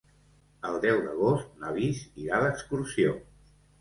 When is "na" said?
1.65-1.73